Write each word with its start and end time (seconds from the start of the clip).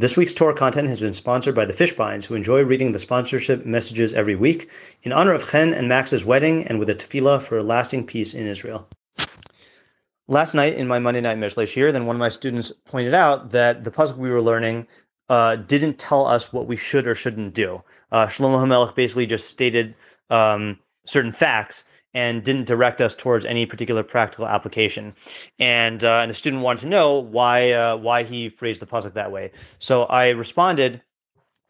This 0.00 0.16
week's 0.16 0.32
Torah 0.32 0.54
content 0.54 0.86
has 0.86 1.00
been 1.00 1.12
sponsored 1.12 1.56
by 1.56 1.64
the 1.64 1.72
Fishbines, 1.72 2.24
who 2.24 2.36
enjoy 2.36 2.60
reading 2.60 2.92
the 2.92 3.00
sponsorship 3.00 3.66
messages 3.66 4.14
every 4.14 4.36
week 4.36 4.70
in 5.02 5.10
honor 5.10 5.32
of 5.32 5.50
Chen 5.50 5.74
and 5.74 5.88
Max's 5.88 6.24
wedding 6.24 6.64
and 6.68 6.78
with 6.78 6.88
a 6.88 6.94
tefillah 6.94 7.42
for 7.42 7.60
lasting 7.64 8.06
peace 8.06 8.32
in 8.32 8.46
Israel. 8.46 8.88
Last 10.28 10.54
night 10.54 10.74
in 10.74 10.86
my 10.86 11.00
Monday 11.00 11.20
night 11.20 11.38
Mishlei 11.38 11.64
shiur, 11.64 11.92
then 11.92 12.06
one 12.06 12.14
of 12.14 12.20
my 12.20 12.28
students 12.28 12.70
pointed 12.84 13.12
out 13.12 13.50
that 13.50 13.82
the 13.82 13.90
pasuk 13.90 14.16
we 14.16 14.30
were 14.30 14.40
learning 14.40 14.86
uh, 15.30 15.56
didn't 15.56 15.98
tell 15.98 16.26
us 16.26 16.52
what 16.52 16.68
we 16.68 16.76
should 16.76 17.08
or 17.08 17.16
shouldn't 17.16 17.54
do. 17.54 17.82
Uh, 18.12 18.26
Shlomo 18.26 18.64
HaMelech 18.64 18.94
basically 18.94 19.26
just 19.26 19.48
stated 19.48 19.96
um, 20.30 20.78
certain 21.06 21.32
facts 21.32 21.82
and 22.14 22.42
didn't 22.42 22.66
direct 22.66 23.00
us 23.00 23.14
towards 23.14 23.44
any 23.44 23.66
particular 23.66 24.02
practical 24.02 24.46
application. 24.46 25.14
And 25.58 26.02
uh, 26.04 26.20
and 26.22 26.30
the 26.30 26.34
student 26.34 26.62
wanted 26.62 26.80
to 26.80 26.88
know 26.88 27.18
why 27.18 27.72
uh, 27.72 27.96
why 27.96 28.22
he 28.22 28.48
phrased 28.48 28.80
the 28.80 28.86
pasuk 28.86 29.14
that 29.14 29.30
way. 29.30 29.50
So 29.78 30.04
I 30.04 30.30
responded 30.30 31.02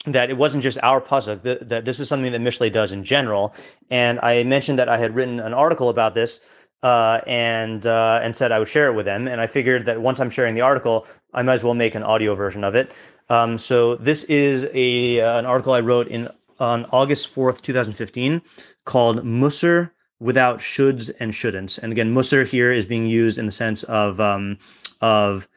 that 0.07 0.31
it 0.31 0.37
wasn't 0.37 0.63
just 0.63 0.79
our 0.83 1.01
pasuk 1.01 1.43
that, 1.43 1.69
that 1.69 1.85
this 1.85 2.01
is 2.01 2.09
something 2.09 2.33
that 2.33 2.41
Mishlei 2.41 2.73
does 2.73 2.93
in 2.93 3.05
general. 3.05 3.55
And 3.91 4.21
I 4.21 4.45
mentioned 4.45 4.79
that 4.79 4.89
I 4.89 4.99
had 4.99 5.15
written 5.15 5.41
an 5.41 5.55
article 5.55 5.89
about 5.89 6.15
this. 6.15 6.41
Uh, 6.85 7.21
and 7.27 7.87
uh, 7.87 8.21
and 8.23 8.37
said 8.37 8.53
I 8.53 8.61
would 8.61 8.69
share 8.69 8.87
it 8.87 8.95
with 8.95 9.05
them, 9.05 9.27
and 9.27 9.41
I 9.41 9.49
figured 9.49 9.85
that 9.87 10.01
once 10.01 10.21
I'm 10.21 10.31
sharing 10.31 10.55
the 10.55 10.61
article, 10.61 11.09
I 11.35 11.43
might 11.43 11.55
as 11.55 11.65
well 11.65 11.75
make 11.75 11.97
an 11.97 12.05
audio 12.05 12.37
version 12.37 12.63
of 12.63 12.77
it. 12.77 12.93
Um, 13.29 13.59
so 13.59 13.97
this 13.97 14.23
is 14.29 14.65
a 14.73 15.21
uh, 15.21 15.41
an 15.41 15.45
article 15.45 15.73
I 15.73 15.81
wrote 15.81 16.07
in 16.07 16.29
on 16.61 16.87
August 16.93 17.35
fourth, 17.35 17.63
two 17.63 17.73
thousand 17.73 17.95
fifteen, 17.95 18.41
called 18.85 19.25
"Musser 19.25 19.93
without 20.21 20.59
shoulds 20.59 21.11
and 21.21 21.33
shouldn'ts. 21.33 21.79
And 21.79 21.93
again, 21.93 22.13
Musser 22.13 22.45
here 22.45 22.73
is 22.73 22.87
being 22.87 23.07
used 23.07 23.39
in 23.39 23.47
the 23.47 23.53
sense 23.53 23.85
of 23.85 24.21
um, 24.21 24.59
of 25.01 25.49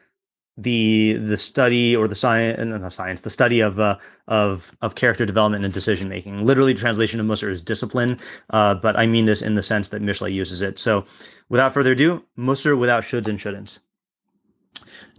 the 0.58 1.14
the 1.14 1.36
study 1.36 1.96
or 1.96 2.06
the 2.06 2.14
science, 2.14 2.58
uh, 2.58 2.64
not 2.64 2.92
science, 2.92 3.22
the 3.22 3.30
study 3.30 3.60
of 3.60 3.80
uh, 3.80 3.96
of 4.28 4.72
of 4.82 4.94
character 4.94 5.24
development 5.24 5.64
and 5.64 5.72
decision 5.72 6.08
making. 6.08 6.44
Literally, 6.44 6.74
translation 6.74 7.20
of 7.20 7.26
Musser 7.26 7.50
is 7.50 7.62
discipline, 7.62 8.18
uh, 8.50 8.74
but 8.74 8.96
I 8.96 9.06
mean 9.06 9.24
this 9.24 9.42
in 9.42 9.54
the 9.54 9.62
sense 9.62 9.88
that 9.88 10.02
Mishlei 10.02 10.32
uses 10.32 10.60
it. 10.62 10.78
So, 10.78 11.04
without 11.48 11.72
further 11.72 11.92
ado, 11.92 12.22
Musser 12.36 12.76
without 12.76 13.02
shoulds 13.02 13.28
and 13.28 13.38
shouldn'ts. 13.38 13.80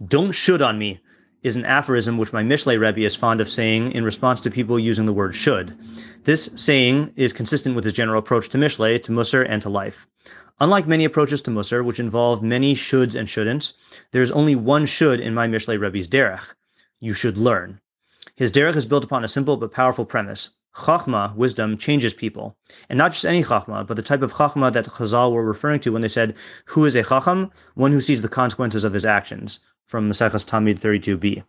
Don't 0.06 0.32
should 0.32 0.62
on 0.62 0.78
me 0.78 1.00
is 1.44 1.56
an 1.56 1.64
aphorism 1.66 2.16
which 2.16 2.32
my 2.32 2.42
Mishle 2.42 2.80
Rebbe 2.80 3.06
is 3.06 3.14
fond 3.14 3.38
of 3.38 3.50
saying 3.50 3.92
in 3.92 4.02
response 4.02 4.40
to 4.40 4.50
people 4.50 4.78
using 4.78 5.04
the 5.04 5.12
word 5.12 5.36
should. 5.36 5.76
This 6.24 6.48
saying 6.54 7.12
is 7.16 7.34
consistent 7.34 7.76
with 7.76 7.84
his 7.84 7.92
general 7.92 8.18
approach 8.18 8.48
to 8.48 8.58
Mishle, 8.58 9.02
to 9.02 9.12
Musser, 9.12 9.42
and 9.42 9.60
to 9.60 9.68
life. 9.68 10.08
Unlike 10.60 10.86
many 10.86 11.04
approaches 11.04 11.42
to 11.42 11.50
Musser, 11.50 11.84
which 11.84 12.00
involve 12.00 12.42
many 12.42 12.74
shoulds 12.74 13.14
and 13.14 13.28
shouldn'ts, 13.28 13.74
there 14.10 14.22
is 14.22 14.30
only 14.30 14.54
one 14.54 14.86
should 14.86 15.20
in 15.20 15.34
my 15.34 15.46
Mishle 15.46 15.78
Rebbe's 15.78 16.08
derech. 16.08 16.54
You 16.98 17.12
should 17.12 17.36
learn. 17.36 17.78
His 18.36 18.50
derech 18.50 18.76
is 18.76 18.86
built 18.86 19.04
upon 19.04 19.22
a 19.22 19.28
simple 19.28 19.58
but 19.58 19.70
powerful 19.70 20.06
premise. 20.06 20.48
Chachma, 20.74 21.36
wisdom, 21.36 21.76
changes 21.76 22.14
people. 22.14 22.56
And 22.88 22.96
not 22.96 23.12
just 23.12 23.26
any 23.26 23.44
chachma, 23.44 23.86
but 23.86 23.96
the 23.96 24.02
type 24.02 24.22
of 24.22 24.32
chachma 24.32 24.72
that 24.72 24.86
Chazal 24.86 25.30
were 25.30 25.44
referring 25.44 25.80
to 25.80 25.92
when 25.92 26.00
they 26.00 26.08
said, 26.08 26.36
Who 26.64 26.86
is 26.86 26.96
a 26.96 27.04
chacham? 27.04 27.50
One 27.74 27.92
who 27.92 28.00
sees 28.00 28.22
the 28.22 28.28
consequences 28.28 28.82
of 28.82 28.94
his 28.94 29.04
actions 29.04 29.60
from 29.86 30.10
Maseches 30.10 30.46
Tamid 30.46 30.78
32b, 30.78 31.42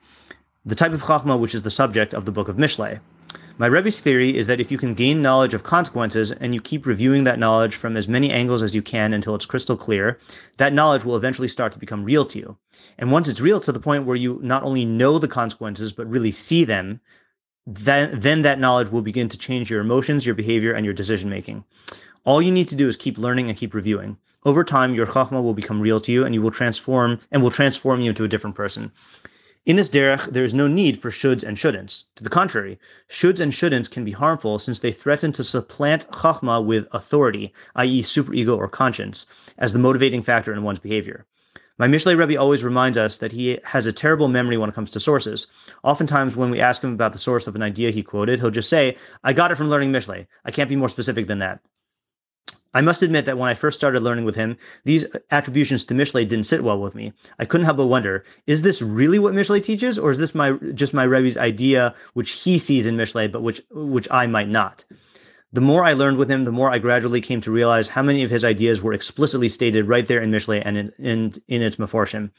the 0.65 0.75
type 0.75 0.93
of 0.93 1.01
Chachma 1.03 1.39
which 1.39 1.55
is 1.55 1.63
the 1.63 1.71
subject 1.71 2.13
of 2.13 2.25
the 2.25 2.31
book 2.31 2.47
of 2.47 2.57
Mishlei. 2.57 2.99
My 3.57 3.67
Rebbe's 3.67 4.01
theory 4.01 4.35
is 4.35 4.47
that 4.47 4.59
if 4.59 4.69
you 4.69 4.77
can 4.77 4.93
gain 4.93 5.21
knowledge 5.21 5.53
of 5.53 5.63
consequences 5.63 6.33
and 6.33 6.53
you 6.53 6.59
keep 6.59 6.85
reviewing 6.85 7.23
that 7.23 7.39
knowledge 7.39 7.75
from 7.75 7.95
as 7.95 8.07
many 8.07 8.29
angles 8.29 8.61
as 8.61 8.75
you 8.75 8.81
can 8.81 9.13
until 9.13 9.33
it's 9.33 9.45
crystal 9.45 9.77
clear, 9.77 10.19
that 10.57 10.73
knowledge 10.73 11.05
will 11.05 11.15
eventually 11.15 11.47
start 11.47 11.71
to 11.71 11.79
become 11.79 12.03
real 12.03 12.25
to 12.25 12.39
you. 12.39 12.57
And 12.97 13.13
once 13.13 13.29
it's 13.29 13.39
real 13.39 13.61
to 13.61 13.71
the 13.71 13.79
point 13.79 14.05
where 14.05 14.17
you 14.17 14.39
not 14.43 14.63
only 14.63 14.83
know 14.83 15.19
the 15.19 15.29
consequences, 15.29 15.93
but 15.93 16.09
really 16.09 16.31
see 16.31 16.65
them, 16.65 16.99
then, 17.65 18.19
then 18.19 18.41
that 18.41 18.59
knowledge 18.59 18.89
will 18.89 19.01
begin 19.01 19.29
to 19.29 19.37
change 19.37 19.71
your 19.71 19.79
emotions, 19.79 20.25
your 20.25 20.35
behavior, 20.35 20.73
and 20.73 20.83
your 20.83 20.93
decision 20.93 21.29
making. 21.29 21.63
All 22.25 22.41
you 22.41 22.51
need 22.51 22.67
to 22.69 22.75
do 22.75 22.89
is 22.89 22.97
keep 22.97 23.19
learning 23.19 23.49
and 23.49 23.57
keep 23.57 23.75
reviewing. 23.75 24.17
Over 24.45 24.63
time, 24.63 24.95
your 24.95 25.05
chachma 25.05 25.43
will 25.43 25.53
become 25.53 25.79
real 25.79 25.99
to 25.99 26.11
you, 26.11 26.25
and 26.25 26.33
you 26.33 26.41
will 26.41 26.49
transform 26.49 27.19
and 27.31 27.43
will 27.43 27.51
transform 27.51 28.01
you 28.01 28.09
into 28.09 28.23
a 28.23 28.27
different 28.27 28.55
person. 28.55 28.91
In 29.67 29.75
this 29.75 29.89
derech, 29.89 30.31
there 30.31 30.43
is 30.43 30.53
no 30.53 30.67
need 30.67 30.99
for 30.99 31.11
shoulds 31.11 31.43
and 31.43 31.55
shouldn'ts. 31.55 32.05
To 32.15 32.23
the 32.23 32.31
contrary, 32.31 32.79
shoulds 33.07 33.39
and 33.39 33.51
shouldn'ts 33.51 33.91
can 33.91 34.03
be 34.03 34.11
harmful 34.11 34.57
since 34.57 34.79
they 34.79 34.91
threaten 34.91 35.33
to 35.33 35.43
supplant 35.43 36.09
chachma 36.09 36.65
with 36.65 36.87
authority, 36.91 37.53
i.e., 37.75 38.01
superego 38.01 38.57
or 38.57 38.67
conscience, 38.69 39.27
as 39.59 39.73
the 39.73 39.79
motivating 39.79 40.23
factor 40.23 40.51
in 40.51 40.63
one's 40.63 40.79
behavior. 40.79 41.27
My 41.77 41.87
Mishlei 41.87 42.17
Rebbe 42.17 42.39
always 42.39 42.63
reminds 42.63 42.97
us 42.97 43.19
that 43.19 43.33
he 43.33 43.59
has 43.65 43.85
a 43.85 43.93
terrible 43.93 44.29
memory 44.29 44.57
when 44.57 44.69
it 44.69 44.75
comes 44.75 44.89
to 44.91 44.99
sources. 44.99 45.45
Oftentimes, 45.83 46.35
when 46.35 46.49
we 46.49 46.59
ask 46.59 46.83
him 46.83 46.93
about 46.93 47.13
the 47.13 47.19
source 47.19 47.45
of 47.45 47.55
an 47.55 47.61
idea 47.61 47.91
he 47.91 48.01
quoted, 48.01 48.39
he'll 48.39 48.49
just 48.49 48.69
say, 48.69 48.97
I 49.23 49.33
got 49.33 49.51
it 49.51 49.57
from 49.57 49.69
learning 49.69 49.91
Mishlei. 49.91 50.25
I 50.43 50.49
can't 50.49 50.69
be 50.69 50.75
more 50.75 50.89
specific 50.89 51.27
than 51.27 51.37
that. 51.39 51.59
I 52.75 52.81
must 52.81 53.01
admit 53.01 53.23
that 53.23 53.37
when 53.37 53.49
I 53.49 53.53
first 53.53 53.79
started 53.79 54.03
learning 54.03 54.25
with 54.25 54.35
him, 54.35 54.57
these 54.83 55.05
attributions 55.31 55.85
to 55.85 55.93
Mishlei 55.93 56.27
didn't 56.27 56.45
sit 56.45 56.61
well 56.61 56.79
with 56.79 56.93
me. 56.93 57.13
I 57.39 57.45
couldn't 57.45 57.63
help 57.63 57.77
but 57.77 57.87
wonder: 57.87 58.25
Is 58.47 58.63
this 58.63 58.81
really 58.81 59.17
what 59.17 59.33
Mishlei 59.33 59.63
teaches, 59.63 59.97
or 59.97 60.11
is 60.11 60.17
this 60.17 60.35
my 60.35 60.51
just 60.73 60.93
my 60.93 61.05
Rebbe's 61.05 61.37
idea, 61.37 61.95
which 62.15 62.31
he 62.31 62.57
sees 62.57 62.85
in 62.85 62.97
Mishlei, 62.97 63.31
but 63.31 63.43
which 63.43 63.61
which 63.71 64.09
I 64.11 64.27
might 64.27 64.49
not? 64.49 64.83
The 65.53 65.61
more 65.61 65.85
I 65.85 65.93
learned 65.93 66.17
with 66.17 66.29
him, 66.29 66.43
the 66.43 66.51
more 66.51 66.69
I 66.69 66.79
gradually 66.79 67.21
came 67.21 67.39
to 67.39 67.51
realize 67.51 67.87
how 67.87 68.03
many 68.03 68.23
of 68.23 68.29
his 68.29 68.43
ideas 68.43 68.81
were 68.81 68.91
explicitly 68.91 69.47
stated 69.47 69.87
right 69.87 70.05
there 70.05 70.19
in 70.19 70.29
Mishlei 70.29 70.61
and 70.65 70.77
in, 70.77 70.91
in, 70.99 71.33
in 71.47 71.61
its 71.61 71.77
Meforshim. 71.77 72.29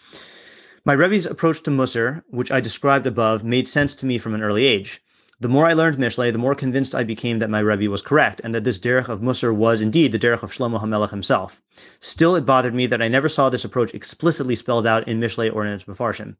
My 0.84 0.92
Rebbe's 0.92 1.24
approach 1.24 1.62
to 1.62 1.70
Musser, 1.70 2.22
which 2.28 2.52
I 2.52 2.60
described 2.60 3.06
above, 3.06 3.42
made 3.42 3.68
sense 3.68 3.94
to 3.96 4.06
me 4.06 4.18
from 4.18 4.34
an 4.34 4.42
early 4.42 4.66
age. 4.66 5.00
The 5.38 5.48
more 5.48 5.66
I 5.66 5.74
learned 5.74 5.98
Mishlei, 5.98 6.32
the 6.32 6.38
more 6.38 6.54
convinced 6.54 6.94
I 6.94 7.04
became 7.04 7.40
that 7.40 7.50
my 7.50 7.60
Rebbe 7.60 7.90
was 7.90 8.00
correct, 8.00 8.40
and 8.42 8.54
that 8.54 8.64
this 8.64 8.78
derech 8.78 9.10
of 9.10 9.20
Musser 9.20 9.52
was 9.52 9.82
indeed 9.82 10.10
the 10.10 10.18
derech 10.18 10.42
of 10.42 10.50
Shlomo 10.50 10.80
HaMelech 10.80 11.10
himself. 11.10 11.62
Still, 12.00 12.36
it 12.36 12.46
bothered 12.46 12.74
me 12.74 12.86
that 12.86 13.02
I 13.02 13.08
never 13.08 13.28
saw 13.28 13.50
this 13.50 13.64
approach 13.64 13.92
explicitly 13.92 14.56
spelled 14.56 14.86
out 14.86 15.06
in 15.06 15.20
Mishlei 15.20 15.54
or 15.54 15.66
in 15.66 15.74
its 15.74 15.84
Mefarshim. 15.84 16.36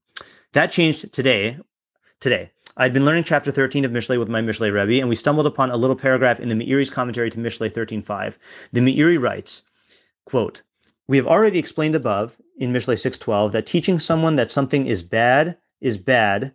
That 0.55 0.73
changed 0.73 1.13
today. 1.13 1.59
Today, 2.21 2.53
I'd 2.79 2.95
been 2.95 3.05
learning 3.05 3.25
chapter 3.25 3.51
13 3.51 3.85
of 3.85 3.93
Mishlei 3.93 4.19
with 4.19 4.31
my 4.31 4.41
Mishlei 4.41 4.73
Rebbe, 4.73 4.99
and 4.99 5.11
we 5.11 5.15
stumbled 5.15 5.47
upon 5.47 5.71
a 5.71 5.77
little 5.77 5.97
paragraph 5.97 6.41
in 6.41 6.49
the 6.49 6.55
Meiri's 6.55 6.89
commentary 6.89 7.29
to 7.29 7.39
Mishlei 7.39 7.71
13.5. 7.71 8.39
The 8.73 8.81
Meiri 8.81 9.21
writes, 9.21 9.61
quote, 10.25 10.63
We 11.07 11.19
have 11.19 11.27
already 11.27 11.59
explained 11.59 11.95
above 11.95 12.39
in 12.57 12.73
Mishlei 12.73 12.95
6.12 12.95 13.53
that 13.53 13.67
teaching 13.67 13.99
someone 13.99 14.37
that 14.37 14.51
something 14.51 14.87
is 14.87 15.03
bad 15.03 15.59
is 15.83 15.99
bad 15.99 16.55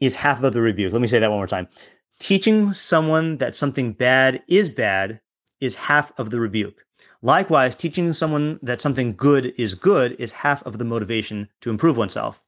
is 0.00 0.14
half 0.14 0.42
of 0.42 0.52
the 0.52 0.60
rebuke. 0.60 0.92
Let 0.92 1.00
me 1.00 1.08
say 1.08 1.18
that 1.18 1.30
one 1.30 1.38
more 1.38 1.46
time. 1.46 1.68
Teaching 2.18 2.72
someone 2.72 3.36
that 3.38 3.54
something 3.54 3.92
bad 3.92 4.42
is 4.48 4.70
bad 4.70 5.20
is 5.60 5.74
half 5.74 6.12
of 6.18 6.30
the 6.30 6.40
rebuke. 6.40 6.84
Likewise, 7.22 7.74
teaching 7.74 8.12
someone 8.12 8.58
that 8.62 8.80
something 8.80 9.14
good 9.16 9.52
is 9.58 9.74
good 9.74 10.16
is 10.18 10.32
half 10.32 10.62
of 10.64 10.78
the 10.78 10.84
motivation 10.84 11.48
to 11.60 11.70
improve 11.70 11.96
oneself. 11.96 12.40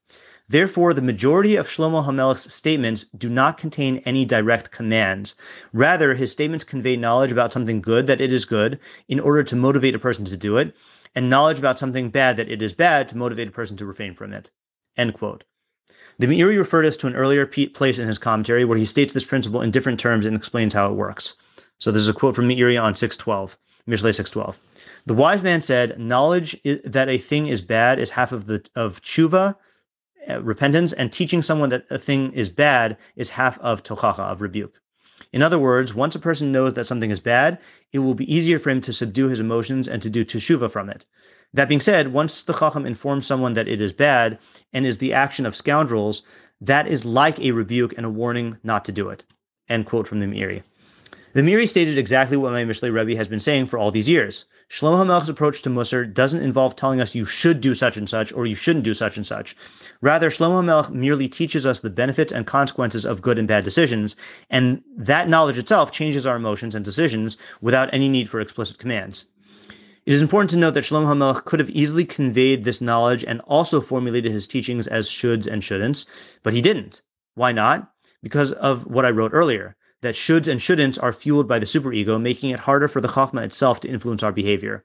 Therefore, 0.51 0.95
the 0.95 1.03
majority 1.03 1.57
of 1.57 1.69
Shlomo 1.69 2.07
HaMelech's 2.07 2.53
statements 2.53 3.05
do 3.17 3.29
not 3.29 3.59
contain 3.59 3.99
any 4.07 4.25
direct 4.25 4.71
commands. 4.71 5.35
Rather, 5.75 6.15
his 6.15 6.33
statements 6.33 6.65
convey 6.65 6.97
knowledge 6.97 7.33
about 7.33 7.53
something 7.53 7.83
good 7.83 8.07
that 8.07 8.21
it 8.21 8.33
is 8.33 8.47
good 8.47 8.79
in 9.09 9.21
order 9.21 9.43
to 9.45 9.57
motivate 9.57 9.95
a 9.95 9.99
person 9.99 10.25
to 10.25 10.37
do 10.37 10.57
it, 10.57 10.75
and 11.15 11.29
knowledge 11.29 11.59
about 11.59 11.79
something 11.79 12.09
bad 12.09 12.39
that 12.39 12.51
it 12.51 12.63
is 12.63 12.73
bad 12.73 13.09
to 13.11 13.19
motivate 13.19 13.49
a 13.49 13.53
person 13.53 13.77
to 13.77 13.85
refrain 13.85 14.15
from 14.15 14.33
it. 14.33 14.51
End 14.97 15.13
quote. 15.13 15.45
The 16.19 16.27
Meiri 16.27 16.59
referred 16.59 16.85
us 16.85 16.97
to 16.99 17.07
an 17.07 17.15
earlier 17.15 17.47
place 17.47 17.99
in 17.99 18.09
his 18.09 18.19
commentary 18.19 18.65
where 18.65 18.77
he 18.77 18.85
states 18.85 19.13
this 19.13 19.25
principle 19.25 19.63
in 19.63 19.71
different 19.71 20.01
terms 20.01 20.27
and 20.27 20.37
explains 20.37 20.75
how 20.75 20.91
it 20.91 20.97
works. 20.97 21.35
So 21.79 21.91
this 21.91 22.03
is 22.03 22.09
a 22.09 22.13
quote 22.13 22.35
from 22.35 22.49
Meiri 22.49 22.81
on 22.81 22.97
612, 22.97 23.57
Mishlei 23.89 24.15
612. 24.15 24.61
The 25.07 25.15
wise 25.15 25.43
man 25.43 25.63
said, 25.63 25.99
knowledge 25.99 26.61
that 26.85 27.09
a 27.09 27.19
thing 27.19 27.47
is 27.47 27.63
bad 27.63 27.99
is 27.99 28.11
half 28.11 28.33
of 28.33 28.47
the 28.47 28.65
of 28.75 29.01
tshuva, 29.01 29.55
uh, 30.29 30.43
repentance, 30.43 30.93
and 30.93 31.13
teaching 31.13 31.41
someone 31.41 31.69
that 31.69 31.87
a 31.89 31.99
thing 31.99 32.33
is 32.33 32.51
bad 32.51 32.97
is 33.17 33.31
half 33.31 33.59
of 33.61 33.83
tochacha, 33.83 34.21
of 34.21 34.43
rebuke. 34.43 34.81
In 35.33 35.43
other 35.43 35.59
words, 35.59 35.95
once 35.95 36.15
a 36.15 36.21
person 36.21 36.53
knows 36.53 36.75
that 36.75 36.87
something 36.87 37.11
is 37.11 37.21
bad, 37.21 37.59
it 37.93 37.99
will 37.99 38.15
be 38.15 38.33
easier 38.33 38.59
for 38.59 38.71
him 38.71 38.81
to 38.83 38.93
subdue 38.93 39.29
his 39.29 39.41
emotions 39.41 39.89
and 39.89 40.01
to 40.03 40.11
do 40.11 40.25
teshuva 40.25 40.71
from 40.71 40.89
it. 40.89 41.05
That 41.55 41.69
being 41.69 41.81
said, 41.81 42.13
once 42.13 42.43
the 42.43 42.53
Chacham 42.53 42.87
informs 42.87 43.27
someone 43.27 43.55
that 43.55 43.69
it 43.69 43.81
is 43.81 43.93
bad 43.93 44.39
and 44.73 44.87
is 44.87 44.99
the 44.99 45.13
action 45.13 45.47
of 45.47 45.57
scoundrels, 45.57 46.23
that 46.61 46.87
is 46.87 47.05
like 47.05 47.41
a 47.41 47.53
rebuke 47.53 47.95
and 47.97 48.05
a 48.05 48.11
warning 48.11 48.59
not 48.63 48.85
to 48.85 48.93
do 48.93 49.09
it. 49.09 49.25
End 49.69 49.87
quote 49.87 50.07
from 50.07 50.21
the 50.21 50.27
Meiri. 50.27 50.63
The 51.39 51.45
Meiri 51.45 51.69
stated 51.69 51.97
exactly 51.97 52.37
what 52.37 52.51
my 52.51 52.65
Mishlei 52.65 52.93
Rebbe 52.93 53.17
has 53.17 53.29
been 53.29 53.39
saying 53.39 53.67
for 53.67 53.79
all 53.79 53.93
these 53.93 54.09
years. 54.09 54.45
Shlomo 54.71 55.07
HaMelech's 55.07 55.29
approach 55.29 55.63
to 55.63 55.71
Musser 55.71 56.05
doesn't 56.05 56.43
involve 56.43 56.75
telling 56.75 57.01
us 57.01 57.15
you 57.15 57.25
should 57.25 57.61
do 57.61 57.77
such 57.77 57.97
and 57.97 58.09
such 58.09 58.33
or 58.33 58.45
you 58.45 58.57
shouldn't 58.57 58.85
do 58.85 58.93
such 58.93 59.17
and 59.17 59.25
such. 59.25 59.55
Rather, 60.01 60.31
Shlomo 60.31 60.61
HaMelech 60.65 60.91
merely 60.91 61.29
teaches 61.29 61.65
us 61.65 61.79
the 61.79 61.91
benefits 61.91 62.33
and 62.33 62.45
consequences 62.45 63.07
of 63.07 63.23
good 63.23 63.39
and 63.39 63.47
bad 63.47 63.63
decisions, 63.63 64.17
and 64.51 64.83
that 64.97 65.29
knowledge 65.29 65.59
itself 65.59 65.93
changes 65.93 66.27
our 66.27 66.35
emotions 66.35 66.75
and 66.75 66.85
decisions 66.85 67.37
without 67.61 67.89
any 67.95 68.09
need 68.09 68.29
for 68.29 68.41
explicit 68.41 68.79
commands. 68.79 69.27
It 70.07 70.15
is 70.15 70.21
important 70.21 70.51
to 70.51 70.57
note 70.57 70.75
that 70.75 70.83
Shlomo 70.83 71.07
HaMelech 71.07 71.45
could 71.45 71.61
have 71.61 71.71
easily 71.71 72.05
conveyed 72.05 72.65
this 72.65 72.81
knowledge 72.81 73.25
and 73.25 73.41
also 73.43 73.81
formulated 73.81 74.33
his 74.33 74.49
teachings 74.49 74.89
as 74.89 75.09
shoulds 75.09 75.47
and 75.47 75.63
shouldn'ts, 75.63 76.05
but 76.43 76.53
he 76.53 76.61
didn't. 76.61 77.01
Why 77.37 77.53
not? 77.53 77.93
Because 78.25 78.51
of 78.55 78.89
what 78.89 79.05
I 79.05 79.11
wrote 79.11 79.31
earlier 79.33 79.77
that 80.01 80.15
shoulds 80.15 80.49
and 80.49 80.61
shouldn'ts 80.61 81.03
are 81.03 81.13
fueled 81.13 81.49
by 81.49 81.59
the 81.59 81.67
superego, 81.67 82.21
making 82.21 82.51
it 82.51 82.61
harder 82.61 82.89
for 82.89 83.01
the 83.01 83.09
Chachma 83.09 83.43
itself 83.43 83.81
to 83.81 83.89
influence 83.89 84.23
our 84.23 84.33
behavior. 84.33 84.85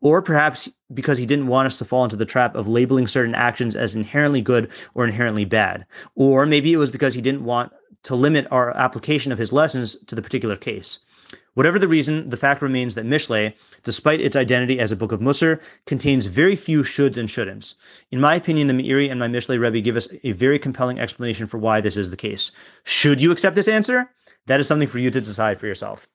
Or 0.00 0.22
perhaps 0.22 0.68
because 0.92 1.18
he 1.18 1.26
didn't 1.26 1.48
want 1.48 1.66
us 1.66 1.76
to 1.78 1.84
fall 1.84 2.04
into 2.04 2.16
the 2.16 2.24
trap 2.24 2.54
of 2.54 2.68
labeling 2.68 3.06
certain 3.06 3.34
actions 3.34 3.76
as 3.76 3.94
inherently 3.94 4.40
good 4.40 4.70
or 4.94 5.04
inherently 5.04 5.44
bad. 5.44 5.84
Or 6.14 6.46
maybe 6.46 6.72
it 6.72 6.78
was 6.78 6.90
because 6.90 7.14
he 7.14 7.20
didn't 7.20 7.44
want 7.44 7.72
to 8.04 8.14
limit 8.14 8.46
our 8.50 8.76
application 8.76 9.32
of 9.32 9.38
his 9.38 9.52
lessons 9.52 9.96
to 10.06 10.14
the 10.14 10.22
particular 10.22 10.56
case. 10.56 11.00
Whatever 11.54 11.78
the 11.78 11.88
reason, 11.88 12.28
the 12.28 12.36
fact 12.36 12.62
remains 12.62 12.94
that 12.96 13.06
Mishle, 13.06 13.54
despite 13.84 14.20
its 14.20 14.36
identity 14.36 14.80
as 14.80 14.90
a 14.90 14.96
book 14.96 15.12
of 15.12 15.20
Musar, 15.20 15.60
contains 15.86 16.26
very 16.26 16.56
few 16.56 16.82
shoulds 16.82 17.16
and 17.16 17.28
shouldn'ts. 17.28 17.76
In 18.10 18.20
my 18.20 18.34
opinion, 18.34 18.66
the 18.66 18.74
Meiri 18.74 19.08
and 19.08 19.20
my 19.20 19.28
Mishle 19.28 19.58
Rebbe 19.58 19.80
give 19.80 19.96
us 19.96 20.08
a 20.24 20.32
very 20.32 20.58
compelling 20.58 20.98
explanation 20.98 21.46
for 21.46 21.58
why 21.58 21.80
this 21.80 21.96
is 21.96 22.10
the 22.10 22.16
case. 22.16 22.50
Should 22.82 23.20
you 23.20 23.30
accept 23.30 23.54
this 23.54 23.68
answer? 23.68 24.10
That 24.46 24.60
is 24.60 24.68
something 24.68 24.88
for 24.88 24.98
you 24.98 25.10
to 25.10 25.20
decide 25.20 25.58
for 25.58 25.66
yourself. 25.66 26.06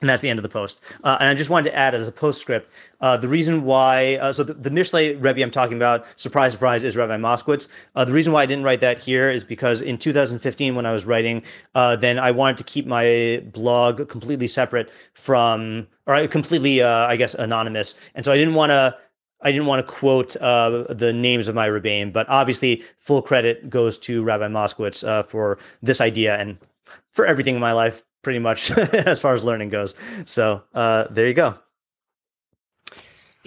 And 0.00 0.08
that's 0.08 0.22
the 0.22 0.30
end 0.30 0.38
of 0.38 0.44
the 0.44 0.48
post. 0.48 0.80
Uh, 1.02 1.16
and 1.18 1.28
I 1.28 1.34
just 1.34 1.50
wanted 1.50 1.70
to 1.70 1.76
add 1.76 1.92
as 1.92 2.06
a 2.06 2.12
postscript, 2.12 2.70
uh, 3.00 3.16
the 3.16 3.26
reason 3.26 3.64
why, 3.64 4.14
uh, 4.16 4.32
so 4.32 4.44
the, 4.44 4.54
the 4.54 4.70
Mishle 4.70 5.20
Rebbe 5.20 5.42
I'm 5.42 5.50
talking 5.50 5.76
about, 5.76 6.06
surprise, 6.18 6.52
surprise, 6.52 6.84
is 6.84 6.96
Rabbi 6.96 7.16
Moskowitz. 7.16 7.66
Uh, 7.96 8.04
the 8.04 8.12
reason 8.12 8.32
why 8.32 8.42
I 8.42 8.46
didn't 8.46 8.62
write 8.62 8.80
that 8.80 8.98
here 8.98 9.28
is 9.28 9.42
because 9.42 9.82
in 9.82 9.98
2015, 9.98 10.76
when 10.76 10.86
I 10.86 10.92
was 10.92 11.04
writing, 11.04 11.42
uh, 11.74 11.96
then 11.96 12.18
I 12.18 12.30
wanted 12.30 12.58
to 12.58 12.64
keep 12.64 12.86
my 12.86 13.42
blog 13.52 14.08
completely 14.08 14.46
separate 14.46 14.90
from, 15.14 15.88
or 16.06 16.28
completely, 16.28 16.80
uh, 16.80 17.06
I 17.06 17.16
guess, 17.16 17.34
anonymous. 17.34 17.96
And 18.14 18.24
so 18.24 18.30
I 18.30 18.36
didn't 18.36 18.54
want 18.54 18.70
to 18.70 18.96
I 19.40 19.52
didn't 19.52 19.66
want 19.66 19.86
to 19.86 19.92
quote 19.92 20.36
uh, 20.38 20.84
the 20.88 21.12
names 21.12 21.46
of 21.46 21.54
my 21.54 21.68
rebbeim, 21.68 22.12
but 22.12 22.28
obviously 22.28 22.82
full 22.98 23.22
credit 23.22 23.70
goes 23.70 23.96
to 23.98 24.24
Rabbi 24.24 24.48
Moskowitz 24.48 25.06
uh, 25.06 25.22
for 25.22 25.58
this 25.80 26.00
idea 26.00 26.36
and 26.36 26.58
for 27.12 27.26
everything 27.26 27.54
in 27.54 27.60
my 27.60 27.72
life, 27.72 28.02
pretty 28.22 28.38
much 28.38 28.70
as 28.92 29.20
far 29.20 29.34
as 29.34 29.44
learning 29.44 29.70
goes. 29.70 29.94
So 30.24 30.62
uh, 30.74 31.06
there 31.10 31.26
you 31.26 31.34
go. 31.34 31.58